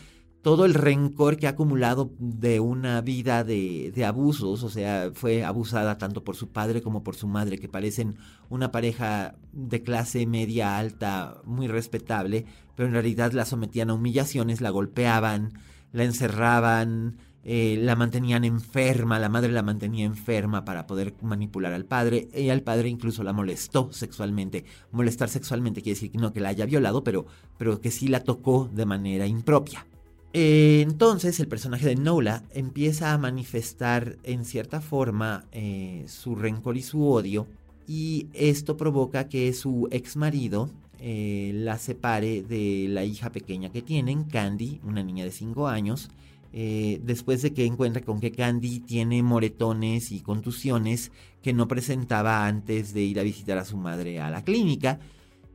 todo 0.43 0.65
el 0.65 0.75
rencor 0.75 1.37
que 1.37 1.47
ha 1.47 1.51
acumulado 1.51 2.11
de 2.19 2.59
una 2.59 3.01
vida 3.01 3.45
de, 3.45 3.93
abusos, 4.05 4.65
o 4.65 4.69
sea, 4.69 5.11
fue 5.15 5.45
abusada 5.45 5.99
tanto 5.99 6.25
por 6.25 6.35
su 6.35 6.49
padre 6.49 6.83
como 6.83 7.05
por 7.05 7.15
su 7.15 7.29
madre, 7.29 7.59
que 7.59 7.69
parecen 7.69 8.17
una 8.51 8.73
pareja 8.73 9.37
de 9.53 9.83
clase 9.83 10.27
media 10.27 10.79
alta 10.79 11.41
muy 11.45 11.69
respetable, 11.69 12.45
pero 12.75 12.89
en 12.89 12.95
realidad 12.95 13.33
la 13.33 13.45
sometían 13.45 13.91
a 13.91 13.95
humillaciones, 13.95 14.61
la 14.61 14.71
golpeaban, 14.71 15.53
la 15.93 16.03
encerraban, 16.03 17.19
eh, 17.45 17.79
la 17.81 17.95
mantenían 17.95 18.45
enferma, 18.45 19.21
la 19.21 19.29
madre 19.29 19.53
la 19.53 19.63
mantenía 19.63 20.05
enferma 20.05 20.65
para 20.65 20.89
poder 20.89 21.15
manipular 21.23 21.73
al 21.73 21.85
padre, 21.85 22.29
y 22.35 22.49
al 22.49 22.63
padre 22.63 22.89
incluso 22.89 23.23
la 23.23 23.33
molestó 23.33 23.93
sexualmente. 23.93 24.65
Molestar 24.91 25.29
sexualmente 25.29 25.83
quiere 25.83 26.01
decir 26.01 26.11
no 26.21 26.33
que 26.33 26.41
la 26.41 26.49
haya 26.49 26.67
violado, 26.67 27.05
pero, 27.05 27.27
pero 27.59 27.81
que 27.81 27.93
sí 27.93 28.09
la 28.09 28.25
tocó 28.25 28.69
de 28.73 28.87
manera 28.87 29.29
impropia. 29.29 29.87
Eh, 30.35 30.81
entonces 30.81 31.39
el 31.41 31.49
personaje 31.49 31.87
de 31.87 31.97
Nola 31.97 32.43
empieza 32.55 33.13
a 33.13 33.19
manifestar 33.19 34.17
en 34.23 34.47
cierta 34.47 34.81
forma 34.81 35.45
eh, 35.53 36.05
su 36.07 36.35
rencor 36.37 36.79
y 36.79 36.83
su 36.83 37.07
odio 37.07 37.47
y 37.87 38.29
esto 38.33 38.79
provoca 38.79 39.29
que 39.29 39.53
su 39.53 39.89
ex 39.91 40.17
marido 40.17 40.71
eh, 41.01 41.51
la 41.55 41.77
separe 41.77 42.43
de 42.43 42.87
la 42.89 43.05
hija 43.05 43.31
pequeña 43.31 43.71
que 43.71 43.83
tienen, 43.83 44.25
Candy, 44.25 44.81
una 44.85 45.03
niña 45.03 45.25
de 45.25 45.33
5 45.33 45.69
años, 45.69 46.09
después 46.53 47.41
de 47.41 47.55
que 47.55 47.65
encuentra 47.65 48.03
con 48.03 48.21
que 48.21 48.31
Candy 48.31 48.81
tiene 48.81 49.23
moretones 49.23 50.13
y 50.13 50.21
contusiones 50.21 51.11
que 51.41 51.55
no 51.55 51.67
presentaba 51.67 52.47
antes 52.47 52.93
de 52.93 53.01
ir 53.01 53.19
a 53.19 53.23
visitar 53.23 53.57
a 53.57 53.65
su 53.65 53.79
madre 53.79 54.21
a 54.21 54.29
la 54.29 54.45
clínica 54.45 55.01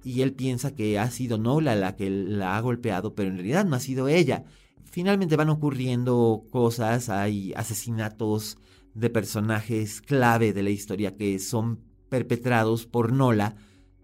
y 0.03 0.21
él 0.21 0.33
piensa 0.33 0.73
que 0.73 0.97
ha 0.97 1.11
sido 1.11 1.37
Nola 1.37 1.75
la 1.75 1.95
que 1.95 2.09
la 2.09 2.57
ha 2.57 2.61
golpeado, 2.61 3.13
pero 3.13 3.29
en 3.29 3.35
realidad 3.35 3.65
no 3.65 3.75
ha 3.75 3.79
sido 3.79 4.07
ella 4.07 4.43
finalmente 4.89 5.35
van 5.35 5.49
ocurriendo 5.49 6.45
cosas, 6.49 7.09
hay 7.09 7.53
asesinatos 7.55 8.57
de 8.93 9.09
personajes 9.09 10.01
clave 10.01 10.53
de 10.53 10.63
la 10.63 10.69
historia 10.69 11.15
que 11.15 11.37
son 11.39 11.79
perpetrados 12.09 12.85
por 12.85 13.11
Nola, 13.11 13.55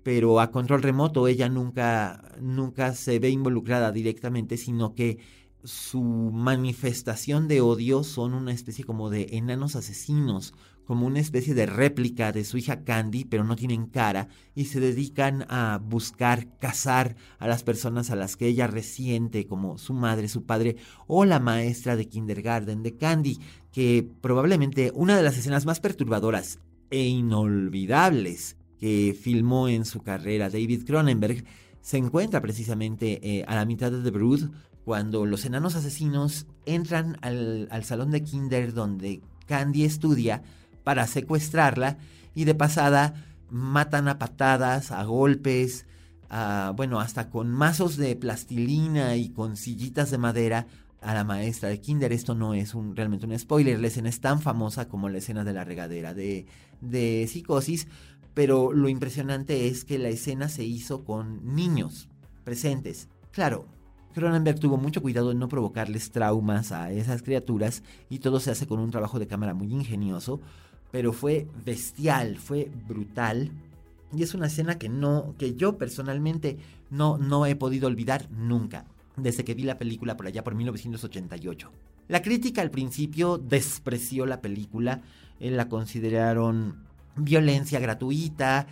pero 0.04 0.40
a 0.40 0.52
control 0.52 0.82
remoto 0.82 1.28
ella 1.28 1.50
nunca, 1.50 2.36
nunca 2.40 2.94
se 2.94 3.20
ve 3.20 3.30
involucrada 3.30 3.92
directamente, 3.92 4.58
sino 4.58 4.94
que 4.94 5.20
su 5.64 6.02
manifestación 6.02 7.48
de 7.48 7.62
odio 7.62 8.04
son 8.04 8.34
una 8.34 8.52
especie 8.52 8.84
como 8.84 9.10
de 9.10 9.28
enanos 9.32 9.76
asesinos, 9.76 10.54
como 10.86 11.08
una 11.08 11.20
especie 11.20 11.54
de 11.54 11.66
réplica 11.66 12.32
de 12.34 12.44
su 12.44 12.58
hija 12.58 12.84
Candy, 12.84 13.24
pero 13.24 13.44
no 13.44 13.56
tienen 13.56 13.86
cara, 13.86 14.28
y 14.56 14.66
se 14.66 14.80
dedican 14.80 15.46
a 15.50 15.80
buscar, 15.82 16.58
cazar 16.60 17.16
a 17.40 17.48
las 17.48 17.64
personas 17.64 18.10
a 18.10 18.16
las 18.16 18.36
que 18.36 18.48
ella 18.48 18.68
resiente, 18.68 19.48
como 19.48 19.78
su 19.78 19.94
madre, 19.94 20.28
su 20.28 20.44
padre, 20.44 20.76
o 21.08 21.24
la 21.24 21.40
maestra 21.40 21.96
de 21.96 22.10
kindergarten 22.10 22.84
de 22.84 22.98
Candy, 22.98 23.40
que 23.72 24.08
probablemente 24.22 24.92
una 24.94 25.16
de 25.16 25.24
las 25.24 25.38
escenas 25.38 25.66
más 25.66 25.80
perturbadoras 25.80 26.60
e 26.92 27.06
inolvidables 27.06 28.58
que 28.80 29.18
filmó 29.20 29.70
en 29.70 29.86
su 29.86 30.02
carrera 30.02 30.50
David 30.50 30.84
Cronenberg 30.86 31.46
se 31.80 31.98
encuentra 31.98 32.42
precisamente 32.42 33.20
eh, 33.24 33.46
a 33.48 33.56
la 33.56 33.66
mitad 33.66 33.92
de 33.92 34.02
The 34.04 34.12
Brood, 34.12 34.50
cuando 34.86 35.26
los 35.26 35.46
enanos 35.46 35.76
asesinos 35.76 36.48
entran 36.66 37.18
al, 37.22 37.68
al 37.72 37.84
salón 37.84 38.12
de 38.12 38.24
kinder 38.24 38.74
donde 38.74 39.22
Candy 39.46 39.84
estudia, 39.84 40.44
para 40.84 41.08
secuestrarla 41.08 41.98
y 42.36 42.46
de 42.46 42.56
pasada 42.56 43.14
matan 43.50 44.08
a 44.08 44.20
patadas, 44.20 44.92
a 44.92 45.04
golpes, 45.04 45.86
a, 46.30 46.74
bueno, 46.76 47.00
hasta 47.00 47.30
con 47.30 47.52
mazos 47.52 47.98
de 47.98 48.16
plastilina 48.16 49.16
y 49.16 49.30
con 49.30 49.58
sillitas 49.58 50.12
de 50.12 50.18
madera 50.18 50.68
a 51.02 51.14
la 51.14 51.24
maestra 51.24 51.70
de 51.70 51.80
Kinder. 51.80 52.12
Esto 52.12 52.36
no 52.36 52.54
es 52.54 52.74
un, 52.74 52.96
realmente 52.96 53.26
un 53.26 53.38
spoiler, 53.38 53.80
la 53.80 53.88
escena 53.88 54.10
es 54.10 54.20
tan 54.20 54.42
famosa 54.42 54.88
como 54.88 55.10
la 55.10 55.20
escena 55.20 55.44
de 55.44 55.54
la 55.54 55.64
regadera 55.64 56.14
de, 56.14 56.48
de 56.82 57.28
psicosis, 57.30 57.88
pero 58.34 58.74
lo 58.74 58.90
impresionante 58.90 59.68
es 59.68 59.86
que 59.86 60.00
la 60.00 60.10
escena 60.10 60.50
se 60.50 60.64
hizo 60.64 61.04
con 61.04 61.56
niños 61.56 62.10
presentes. 62.44 63.10
Claro, 63.32 63.68
Cronenberg 64.14 64.60
tuvo 64.60 64.78
mucho 64.78 65.02
cuidado 65.02 65.32
en 65.32 65.40
no 65.40 65.50
provocarles 65.50 66.12
traumas 66.12 66.72
a 66.72 66.92
esas 66.92 67.24
criaturas 67.24 67.84
y 68.10 68.20
todo 68.20 68.40
se 68.40 68.52
hace 68.52 68.68
con 68.68 68.80
un 68.80 68.92
trabajo 68.92 69.20
de 69.20 69.28
cámara 69.28 69.54
muy 69.54 69.72
ingenioso, 69.72 70.40
pero 70.92 71.14
fue 71.14 71.48
bestial, 71.66 72.38
fue 72.38 72.70
brutal. 72.88 73.52
Y 74.16 74.22
es 74.22 74.34
una 74.36 74.48
escena 74.48 74.78
que 74.78 74.90
no, 74.90 75.34
que 75.40 75.56
yo 75.56 75.78
personalmente 75.78 76.58
no, 76.92 77.18
no 77.18 77.46
he 77.46 77.56
podido 77.56 77.88
olvidar 77.88 78.30
nunca. 78.30 78.86
desde 79.16 79.44
que 79.44 79.54
vi 79.54 79.62
la 79.62 79.78
película 79.78 80.18
por 80.18 80.26
allá 80.26 80.44
por 80.44 80.56
1988. 80.56 81.70
La 82.08 82.22
crítica 82.22 82.62
al 82.62 82.72
principio 82.72 83.38
despreció 83.38 84.26
la 84.26 84.42
película, 84.42 85.02
eh, 85.40 85.52
la 85.52 85.70
consideraron 85.70 86.78
violencia 87.16 87.80
gratuita, 87.80 88.68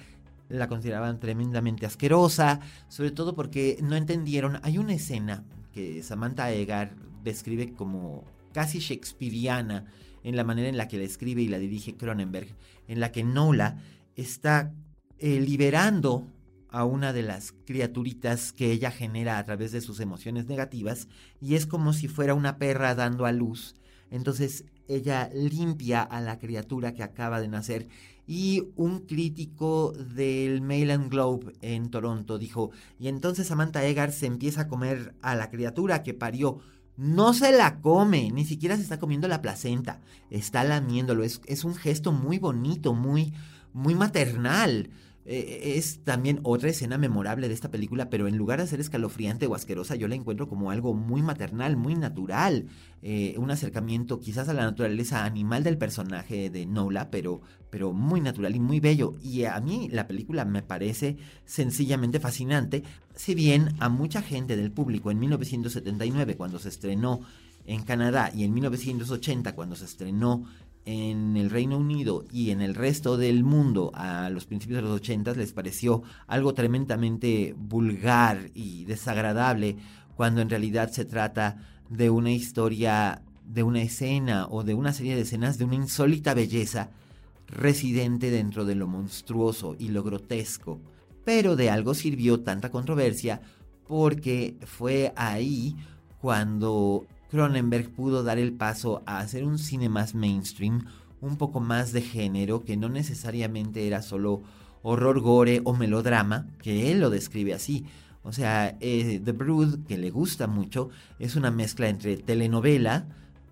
la 0.51 0.67
consideraban 0.67 1.19
tremendamente 1.19 1.85
asquerosa, 1.85 2.59
sobre 2.87 3.11
todo 3.11 3.35
porque 3.35 3.79
no 3.81 3.95
entendieron, 3.95 4.59
hay 4.63 4.77
una 4.77 4.93
escena 4.93 5.43
que 5.73 6.03
Samantha 6.03 6.51
Egar 6.51 6.95
describe 7.23 7.73
como 7.73 8.23
casi 8.53 8.79
shakespeariana 8.79 9.85
en 10.23 10.35
la 10.35 10.43
manera 10.43 10.69
en 10.69 10.77
la 10.77 10.87
que 10.87 10.97
la 10.97 11.03
escribe 11.03 11.41
y 11.41 11.47
la 11.47 11.59
dirige 11.59 11.95
Cronenberg, 11.95 12.55
en 12.87 12.99
la 12.99 13.11
que 13.11 13.23
Nola 13.23 13.77
está 14.15 14.73
eh, 15.17 15.39
liberando 15.39 16.27
a 16.69 16.85
una 16.85 17.11
de 17.11 17.23
las 17.23 17.53
criaturitas 17.65 18.53
que 18.53 18.71
ella 18.71 18.91
genera 18.91 19.37
a 19.37 19.43
través 19.43 19.71
de 19.71 19.81
sus 19.81 19.99
emociones 19.99 20.45
negativas 20.47 21.07
y 21.41 21.55
es 21.55 21.65
como 21.65 21.91
si 21.93 22.07
fuera 22.07 22.33
una 22.33 22.57
perra 22.57 22.95
dando 22.95 23.25
a 23.25 23.31
luz. 23.31 23.75
Entonces 24.09 24.65
ella 24.87 25.29
limpia 25.33 26.01
a 26.01 26.21
la 26.21 26.39
criatura 26.39 26.93
que 26.93 27.03
acaba 27.03 27.41
de 27.41 27.47
nacer 27.47 27.87
y 28.33 28.69
un 28.77 28.99
crítico 28.99 29.91
del 29.91 30.61
Mail 30.61 30.91
and 30.91 31.11
Globe 31.11 31.51
en 31.59 31.89
Toronto 31.89 32.37
dijo, 32.37 32.71
y 32.97 33.09
entonces 33.09 33.47
Samantha 33.47 33.83
Egar 33.83 34.13
se 34.13 34.25
empieza 34.25 34.61
a 34.61 34.67
comer 34.69 35.13
a 35.21 35.35
la 35.35 35.49
criatura 35.49 36.01
que 36.01 36.13
parió. 36.13 36.59
No 36.95 37.33
se 37.33 37.51
la 37.51 37.81
come, 37.81 38.31
ni 38.31 38.45
siquiera 38.45 38.77
se 38.77 38.83
está 38.83 39.01
comiendo 39.01 39.27
la 39.27 39.41
placenta, 39.41 39.99
está 40.29 40.63
lamiéndolo. 40.63 41.25
Es, 41.25 41.41
es 41.45 41.65
un 41.65 41.75
gesto 41.75 42.13
muy 42.13 42.39
bonito, 42.39 42.93
muy, 42.93 43.33
muy 43.73 43.95
maternal. 43.95 44.89
Eh, 45.33 45.77
es 45.77 46.03
también 46.03 46.41
otra 46.43 46.69
escena 46.69 46.97
memorable 46.97 47.47
de 47.47 47.53
esta 47.53 47.71
película, 47.71 48.09
pero 48.09 48.27
en 48.27 48.35
lugar 48.35 48.59
de 48.59 48.67
ser 48.67 48.81
escalofriante 48.81 49.47
o 49.47 49.55
asquerosa, 49.55 49.95
yo 49.95 50.09
la 50.09 50.15
encuentro 50.15 50.49
como 50.49 50.71
algo 50.71 50.93
muy 50.93 51.21
maternal, 51.21 51.77
muy 51.77 51.95
natural, 51.95 52.65
eh, 53.01 53.35
un 53.37 53.49
acercamiento 53.49 54.19
quizás 54.19 54.49
a 54.49 54.53
la 54.53 54.63
naturaleza 54.63 55.23
animal 55.23 55.63
del 55.63 55.77
personaje 55.77 56.49
de 56.49 56.65
Nola, 56.65 57.09
pero, 57.11 57.39
pero 57.69 57.93
muy 57.93 58.19
natural 58.19 58.57
y 58.57 58.59
muy 58.59 58.81
bello. 58.81 59.15
Y 59.23 59.45
a 59.45 59.57
mí 59.61 59.87
la 59.89 60.05
película 60.05 60.43
me 60.43 60.63
parece 60.63 61.15
sencillamente 61.45 62.19
fascinante, 62.19 62.83
si 63.15 63.33
bien 63.33 63.69
a 63.79 63.87
mucha 63.87 64.21
gente 64.21 64.57
del 64.57 64.73
público 64.73 65.11
en 65.11 65.19
1979, 65.19 66.35
cuando 66.35 66.59
se 66.59 66.67
estrenó 66.67 67.21
en 67.65 67.83
Canadá, 67.83 68.31
y 68.35 68.43
en 68.43 68.53
1980, 68.53 69.55
cuando 69.55 69.77
se 69.77 69.85
estrenó 69.85 70.43
en 70.85 71.37
el 71.37 71.49
Reino 71.49 71.77
Unido 71.77 72.25
y 72.31 72.51
en 72.51 72.61
el 72.61 72.75
resto 72.75 73.17
del 73.17 73.43
mundo 73.43 73.91
a 73.93 74.29
los 74.29 74.45
principios 74.45 74.77
de 74.77 74.89
los 74.89 74.95
80 75.01 75.33
les 75.33 75.53
pareció 75.53 76.03
algo 76.27 76.53
tremendamente 76.53 77.55
vulgar 77.57 78.49
y 78.53 78.85
desagradable 78.85 79.77
cuando 80.15 80.41
en 80.41 80.49
realidad 80.49 80.91
se 80.91 81.05
trata 81.05 81.57
de 81.89 82.09
una 82.09 82.31
historia, 82.31 83.21
de 83.45 83.63
una 83.63 83.81
escena 83.81 84.47
o 84.47 84.63
de 84.63 84.73
una 84.73 84.93
serie 84.93 85.15
de 85.15 85.21
escenas 85.21 85.57
de 85.57 85.65
una 85.65 85.75
insólita 85.75 86.33
belleza 86.33 86.89
residente 87.47 88.31
dentro 88.31 88.65
de 88.65 88.75
lo 88.75 88.87
monstruoso 88.87 89.75
y 89.77 89.89
lo 89.89 90.03
grotesco. 90.03 90.79
Pero 91.25 91.55
de 91.55 91.69
algo 91.69 91.93
sirvió 91.93 92.39
tanta 92.39 92.71
controversia 92.71 93.41
porque 93.87 94.55
fue 94.65 95.13
ahí 95.15 95.75
cuando 96.19 97.05
Cronenberg 97.31 97.89
pudo 97.89 98.23
dar 98.23 98.37
el 98.37 98.51
paso 98.51 99.03
a 99.05 99.19
hacer 99.19 99.45
un 99.45 99.57
cine 99.57 99.87
más 99.87 100.13
mainstream, 100.13 100.85
un 101.21 101.37
poco 101.37 101.61
más 101.61 101.93
de 101.93 102.01
género, 102.01 102.65
que 102.65 102.75
no 102.75 102.89
necesariamente 102.89 103.87
era 103.87 104.01
solo 104.01 104.41
horror 104.83 105.21
gore 105.21 105.61
o 105.63 105.73
melodrama, 105.73 106.47
que 106.61 106.91
él 106.91 106.99
lo 106.99 107.09
describe 107.09 107.53
así. 107.53 107.85
O 108.23 108.33
sea, 108.33 108.75
eh, 108.81 109.21
The 109.23 109.31
Brood, 109.31 109.85
que 109.87 109.97
le 109.97 110.11
gusta 110.11 110.47
mucho, 110.47 110.89
es 111.19 111.37
una 111.37 111.51
mezcla 111.51 111.87
entre 111.87 112.17
telenovela, 112.17 113.05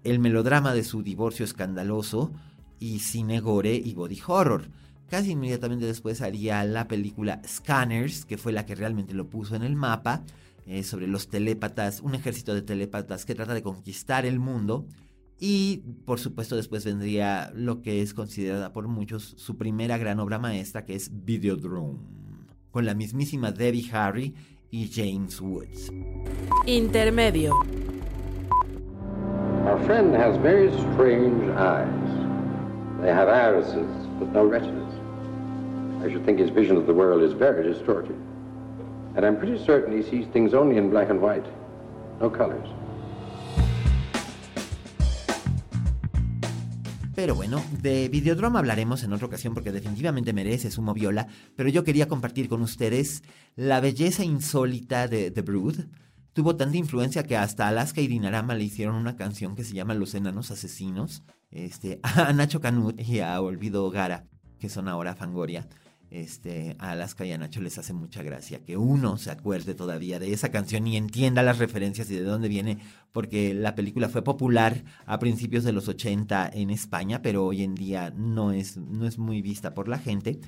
el 0.04 0.20
melodrama 0.20 0.74
de 0.74 0.84
su 0.84 1.02
divorcio 1.02 1.46
escandaloso, 1.46 2.34
y 2.80 3.00
cine 3.00 3.40
gore 3.40 3.76
y 3.76 3.94
body 3.94 4.20
horror. 4.28 4.68
Casi 5.10 5.32
inmediatamente 5.32 5.86
después 5.86 6.22
haría 6.22 6.64
la 6.66 6.88
película 6.88 7.42
Scanners, 7.48 8.26
que 8.26 8.38
fue 8.38 8.52
la 8.52 8.66
que 8.66 8.76
realmente 8.76 9.14
lo 9.14 9.28
puso 9.28 9.56
en 9.56 9.64
el 9.64 9.76
mapa, 9.76 10.22
eh, 10.70 10.84
sobre 10.84 11.08
los 11.08 11.30
telépatas, 11.30 12.00
un 12.00 12.14
ejército 12.14 12.54
de 12.54 12.62
telépatas 12.62 13.26
que 13.26 13.34
trata 13.34 13.56
de 13.56 13.64
conquistar 13.64 14.28
el 14.28 14.38
mundo. 14.38 14.86
Y 15.40 15.78
por 16.06 16.20
supuesto 16.20 16.56
después 16.56 16.86
vendría 16.86 17.52
lo 17.56 17.82
que 17.82 18.04
es 18.04 18.14
considerada 18.14 18.72
por 18.72 18.88
muchos 18.88 19.34
su 19.38 19.58
primera 19.58 19.98
gran 19.98 20.20
obra 20.20 20.38
maestra, 20.38 20.86
que 20.86 20.94
es 20.94 21.10
Videodrome, 21.26 21.98
con 22.70 22.86
la 22.86 22.94
mismísima 22.94 23.52
Debbie 23.52 23.90
Harry 23.92 24.36
y 24.70 24.92
James 24.94 25.42
Woods. 25.42 25.92
Intermedio. 26.68 27.56
Our 29.66 29.80
friend 29.88 30.16
has 30.16 30.38
very 30.38 30.70
strange 30.94 31.50
eyes. 31.58 32.10
They 33.02 33.10
have 33.10 33.28
irises, 33.28 33.90
but 34.20 34.32
no 34.34 34.46
retinas. 34.46 34.94
I 36.06 36.12
should 36.12 36.26
think 36.26 36.38
his 36.38 36.52
vision 36.52 36.78
of 36.78 36.86
the 36.86 36.94
world 36.94 37.24
is 37.24 37.34
very 37.34 37.64
distorted. 37.64 38.16
And 39.16 39.26
I'm 39.26 39.38
pretty 39.38 39.58
certain 39.58 39.98
he 39.98 40.04
sees 40.04 40.28
things 40.32 40.54
only 40.54 40.78
in 40.78 40.90
black 40.90 41.10
and 41.10 41.22
white, 41.22 41.46
no 42.22 42.30
colors. 42.30 42.70
Pero 47.16 47.36
bueno, 47.36 47.62
de 47.82 48.08
Videodrome 48.08 48.60
hablaremos 48.60 49.04
en 49.04 49.12
otra 49.12 49.28
ocasión 49.28 49.54
porque 49.54 49.74
definitivamente 49.74 50.32
merece 50.32 50.72
su 50.72 50.82
moviola, 50.82 51.28
pero 51.58 51.68
yo 51.68 51.84
quería 51.84 52.08
compartir 52.08 52.48
con 52.48 52.62
ustedes 52.62 53.24
la 53.58 53.82
belleza 53.82 54.24
insólita 54.24 55.10
de 55.10 55.30
The 55.30 55.42
Brood. 55.42 55.76
Tuvo 56.32 56.56
tanta 56.56 56.78
influencia 56.78 57.24
que 57.24 57.36
hasta 57.36 57.68
Alaska 57.68 58.00
y 58.00 58.08
Dinarama 58.08 58.56
le 58.56 58.64
hicieron 58.64 58.96
una 58.96 59.18
canción 59.18 59.58
que 59.58 59.66
se 59.66 59.74
llama 59.74 59.96
Los 59.96 60.16
Enanos 60.16 60.50
Asesinos, 60.52 61.24
este, 61.52 62.00
a 62.04 62.32
Nacho 62.32 62.62
Canut 62.62 62.98
y 63.02 63.20
a 63.20 63.42
Olvido 63.42 63.90
Gara, 63.90 64.26
que 64.58 64.70
son 64.70 64.88
ahora 64.88 65.14
Fangoria 65.14 65.68
este, 66.12 66.76
a 66.80 66.92
Alaska 66.92 67.26
y 67.26 67.32
a 67.32 67.38
Nacho 67.38 67.62
les 67.62 67.78
hace 67.78 67.94
mucha 67.94 68.24
gracia 68.24 68.64
que 68.64 68.78
uno 68.78 69.18
se 69.18 69.32
acuerde 69.32 69.76
todavía 69.76 70.20
de 70.20 70.34
esa 70.34 70.50
canción 70.50 70.88
y 70.88 70.98
entienda 70.98 71.44
las 71.44 71.60
referencias 71.60 72.10
y 72.10 72.16
de 72.16 72.24
dónde 72.24 72.48
viene, 72.48 72.80
porque 73.12 73.54
la 73.54 73.76
película 73.76 74.10
fue 74.10 74.24
popular 74.24 74.84
a 75.06 75.20
principios 75.20 75.64
de 75.64 75.72
los 75.72 75.88
80 75.88 76.50
en 76.54 76.70
España, 76.70 77.22
pero 77.22 77.46
hoy 77.46 77.64
en 77.64 77.76
día 77.76 78.12
no 78.16 78.52
es, 78.52 78.78
no 78.78 79.06
es 79.06 79.18
muy 79.18 79.42
vista 79.42 79.74
por 79.74 79.88
la 79.88 80.00
gente. 80.00 80.40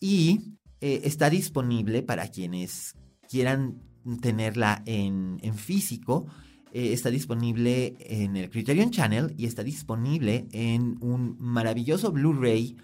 Y 0.00 0.56
eh, 0.80 1.00
está 1.04 1.30
disponible 1.30 2.02
para 2.02 2.28
quienes 2.28 2.94
quieran 3.28 3.82
tenerla 4.20 4.82
en, 4.86 5.38
físico. 5.56 6.26
Eh, 6.72 6.92
está 6.92 7.10
disponible 7.10 7.96
en 8.00 8.36
el 8.36 8.50
Criterion 8.50 8.90
Channel 8.90 9.34
y 9.36 9.46
está 9.46 9.64
disponible 9.64 10.46
en 10.52 10.96
un 11.00 11.36
maravilloso 11.38 12.12
Blu-ray 12.12 12.76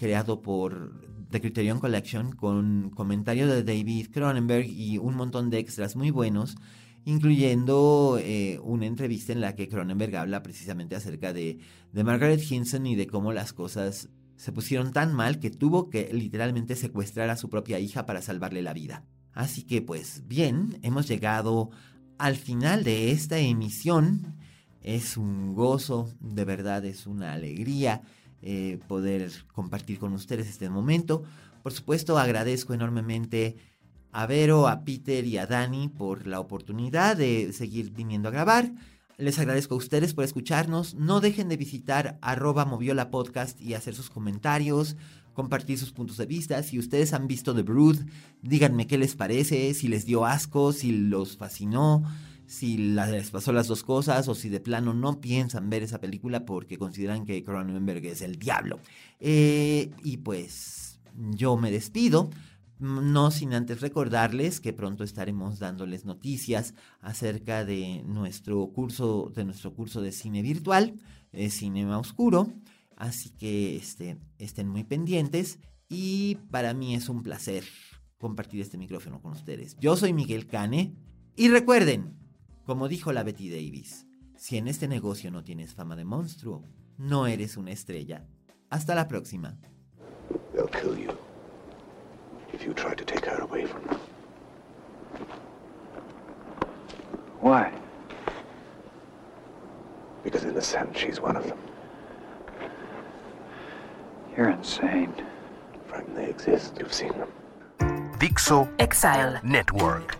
creado 0.00 0.40
por 0.40 0.98
The 1.30 1.42
Criterion 1.42 1.78
Collection 1.78 2.32
con 2.32 2.88
comentario 2.88 3.46
de 3.46 3.62
David 3.62 4.08
Cronenberg 4.10 4.66
y 4.66 4.96
un 4.96 5.14
montón 5.14 5.50
de 5.50 5.58
extras 5.58 5.94
muy 5.94 6.10
buenos, 6.10 6.56
incluyendo 7.04 8.18
eh, 8.18 8.58
una 8.62 8.86
entrevista 8.86 9.34
en 9.34 9.42
la 9.42 9.54
que 9.54 9.68
Cronenberg 9.68 10.16
habla 10.16 10.42
precisamente 10.42 10.96
acerca 10.96 11.34
de, 11.34 11.58
de 11.92 12.04
Margaret 12.04 12.40
Hinson 12.50 12.86
y 12.86 12.96
de 12.96 13.06
cómo 13.06 13.34
las 13.34 13.52
cosas 13.52 14.08
se 14.36 14.52
pusieron 14.52 14.92
tan 14.94 15.12
mal 15.12 15.38
que 15.38 15.50
tuvo 15.50 15.90
que 15.90 16.10
literalmente 16.14 16.76
secuestrar 16.76 17.28
a 17.28 17.36
su 17.36 17.50
propia 17.50 17.78
hija 17.78 18.06
para 18.06 18.22
salvarle 18.22 18.62
la 18.62 18.72
vida. 18.72 19.04
Así 19.34 19.64
que 19.64 19.82
pues 19.82 20.22
bien, 20.26 20.78
hemos 20.80 21.08
llegado 21.08 21.70
al 22.16 22.36
final 22.36 22.84
de 22.84 23.10
esta 23.10 23.38
emisión. 23.38 24.38
Es 24.82 25.18
un 25.18 25.54
gozo, 25.54 26.08
de 26.20 26.46
verdad 26.46 26.86
es 26.86 27.06
una 27.06 27.34
alegría 27.34 28.00
eh, 28.42 28.78
poder 28.88 29.30
compartir 29.52 29.98
con 29.98 30.12
ustedes 30.12 30.48
este 30.48 30.70
momento. 30.70 31.22
Por 31.62 31.72
supuesto, 31.72 32.18
agradezco 32.18 32.72
enormemente 32.74 33.56
a 34.12 34.26
Vero, 34.26 34.66
a 34.66 34.84
Peter 34.84 35.24
y 35.24 35.38
a 35.38 35.46
Dani 35.46 35.88
por 35.88 36.26
la 36.26 36.40
oportunidad 36.40 37.16
de 37.16 37.52
seguir 37.52 37.90
viniendo 37.92 38.28
a 38.28 38.32
grabar. 38.32 38.72
Les 39.18 39.38
agradezco 39.38 39.74
a 39.74 39.78
ustedes 39.78 40.14
por 40.14 40.24
escucharnos. 40.24 40.94
No 40.94 41.20
dejen 41.20 41.48
de 41.48 41.58
visitar 41.58 42.18
arroba 42.22 42.66
y 43.60 43.74
hacer 43.74 43.94
sus 43.94 44.08
comentarios, 44.08 44.96
compartir 45.34 45.78
sus 45.78 45.92
puntos 45.92 46.16
de 46.16 46.26
vista. 46.26 46.62
Si 46.62 46.78
ustedes 46.78 47.12
han 47.12 47.28
visto 47.28 47.54
The 47.54 47.62
Brood, 47.62 47.98
díganme 48.40 48.86
qué 48.86 48.96
les 48.96 49.16
parece, 49.16 49.74
si 49.74 49.88
les 49.88 50.06
dio 50.06 50.24
asco, 50.24 50.72
si 50.72 50.92
los 50.92 51.36
fascinó 51.36 52.02
si 52.50 52.76
les 52.76 53.30
pasó 53.30 53.52
las 53.52 53.68
dos 53.68 53.84
cosas 53.84 54.26
o 54.26 54.34
si 54.34 54.48
de 54.48 54.58
plano 54.58 54.92
no 54.92 55.20
piensan 55.20 55.70
ver 55.70 55.84
esa 55.84 56.00
película 56.00 56.44
porque 56.44 56.78
consideran 56.78 57.24
que 57.24 57.44
Cronenberg 57.44 58.04
es 58.06 58.22
el 58.22 58.40
diablo. 58.40 58.80
Eh, 59.20 59.92
y 60.02 60.16
pues 60.16 61.00
yo 61.14 61.56
me 61.56 61.70
despido. 61.70 62.28
No 62.80 63.30
sin 63.30 63.52
antes 63.52 63.80
recordarles 63.80 64.58
que 64.58 64.72
pronto 64.72 65.04
estaremos 65.04 65.60
dándoles 65.60 66.04
noticias 66.04 66.74
acerca 67.00 67.64
de 67.64 68.02
nuestro 68.04 68.66
curso, 68.72 69.30
de 69.32 69.44
nuestro 69.44 69.72
curso 69.72 70.00
de 70.00 70.10
cine 70.10 70.42
virtual, 70.42 70.98
de 71.30 71.50
Cinema 71.50 71.98
Oscuro. 71.98 72.52
Así 72.96 73.30
que 73.30 73.76
este, 73.76 74.18
estén 74.38 74.66
muy 74.66 74.82
pendientes. 74.82 75.60
Y 75.88 76.36
para 76.50 76.74
mí 76.74 76.96
es 76.96 77.08
un 77.08 77.22
placer 77.22 77.62
compartir 78.18 78.60
este 78.60 78.76
micrófono 78.76 79.22
con 79.22 79.34
ustedes. 79.34 79.76
Yo 79.78 79.94
soy 79.96 80.12
Miguel 80.12 80.48
Cane. 80.48 80.96
Y 81.36 81.48
recuerden, 81.48 82.19
Como 82.70 82.86
dijo 82.86 83.12
la 83.12 83.24
Betty 83.24 83.50
Davis, 83.50 84.06
si 84.36 84.56
en 84.56 84.68
este 84.68 84.86
negocio 84.86 85.32
no 85.32 85.42
tienes 85.42 85.74
fama 85.74 85.96
de 85.96 86.04
monstruo, 86.04 86.62
no 86.98 87.26
eres 87.26 87.56
una 87.56 87.72
estrella. 87.72 88.28
Hasta 88.68 88.94
la 88.94 89.08
próxima. 89.08 89.58
Why? 97.42 97.72
Because 100.22 100.44
in 100.44 100.56
a 100.56 100.62
sense, 100.62 100.96
she's 100.96 101.20
one 101.20 101.36
of 101.36 101.44
them. 101.48 101.58
You're 104.36 104.50
insane. 104.50 105.12
Frank, 105.88 106.06
they 106.14 106.30
exist. 106.30 106.78
You've 106.78 106.94
seen 106.94 107.10
them. 107.18 107.30
Dixo 108.20 108.68
Exile. 108.78 109.40
Network. 109.42 110.19